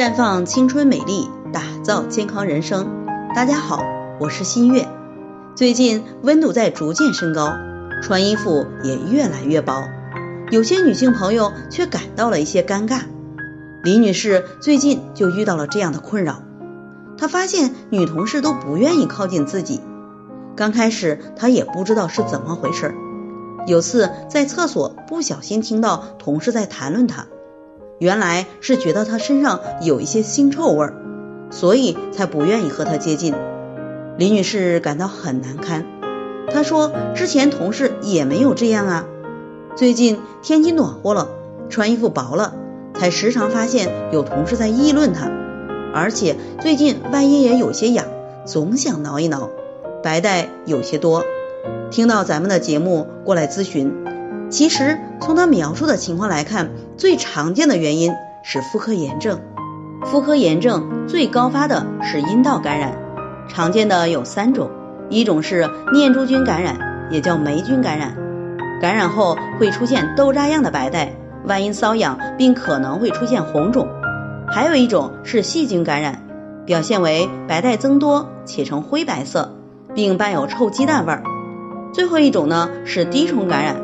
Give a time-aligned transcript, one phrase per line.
[0.00, 3.04] 绽放青春美丽，打造健康人生。
[3.34, 3.84] 大家好，
[4.18, 4.88] 我是新月。
[5.54, 7.52] 最近温度在逐渐升高，
[8.02, 9.84] 穿衣服也越来越薄，
[10.50, 13.02] 有些女性朋友却感到了一些尴尬。
[13.82, 16.44] 李女士最近就遇到了这样的困扰，
[17.18, 19.82] 她发现女同事都不愿意靠近自己。
[20.56, 22.94] 刚开始她也不知道是怎么回事，
[23.66, 27.26] 有次在厕所不小心听到同事在谈论她。
[28.00, 30.94] 原来是觉得他身上有一些腥臭味儿，
[31.50, 33.34] 所以才不愿意和他接近。
[34.16, 35.84] 李女士感到很难堪。
[36.50, 39.04] 她说之前同事也没有这样啊，
[39.76, 41.28] 最近天气暖和了，
[41.68, 42.54] 穿衣服薄了，
[42.94, 45.30] 才时常发现有同事在议论她。
[45.92, 48.06] 而且最近外阴也有些痒，
[48.46, 49.50] 总想挠一挠，
[50.02, 51.22] 白带有些多。
[51.90, 53.94] 听到咱们的节目过来咨询。
[54.48, 59.40] 其实从他描述的情况来看，最常见的原因是妇科炎症。
[60.04, 62.92] 妇科炎症最高发的是阴道感染，
[63.48, 64.70] 常见的有三种，
[65.08, 66.78] 一种是念珠菌感染，
[67.10, 68.14] 也叫霉菌感染，
[68.82, 71.14] 感染后会出现豆渣样的白带，
[71.46, 73.86] 外阴瘙痒，并可能会出现红肿；
[74.50, 76.22] 还有一种是细菌感染，
[76.66, 79.56] 表现为白带增多且呈灰白色，
[79.94, 81.22] 并伴有臭鸡蛋味儿；
[81.94, 83.76] 最后一种呢是滴虫感染。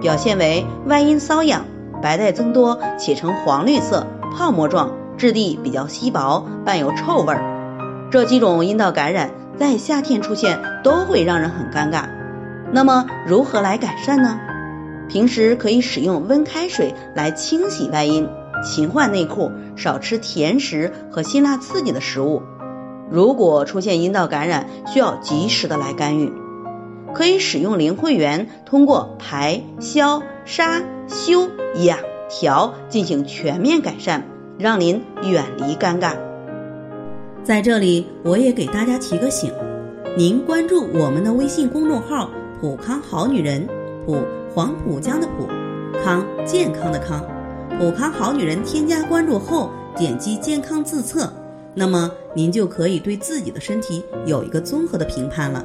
[0.00, 1.64] 表现为外阴瘙痒，
[2.02, 4.06] 白带增多且呈黄绿色，
[4.36, 8.08] 泡沫状，质地比较稀薄，伴有臭味儿。
[8.10, 12.04] 这几种阴道感染在夏天出现都会让人很尴尬。
[12.72, 14.38] 那么如何来改善呢？
[15.08, 18.28] 平时可以使用温开水来清洗外阴，
[18.64, 22.42] 勤换内裤，少吃甜食和辛辣刺激的食物。
[23.10, 26.32] 如果出现阴道感染，需要及时的来干预。
[27.14, 31.48] 可以使用灵慧源，通过排、消、杀、修、
[31.84, 34.24] 养、调进行全面改善，
[34.58, 36.14] 让您远离尴尬。
[37.42, 39.52] 在这里，我也给大家提个醒：
[40.16, 43.66] 您关注我们的微信公众号“普康好女人”，
[44.06, 44.22] 普
[44.54, 45.48] 黄浦江的普
[46.02, 47.24] 康健康的康，
[47.78, 51.32] 普康好女人添加关注后，点击健康自测，
[51.74, 55.64] 那么您就可以对自己的身体有一个综合的评判了。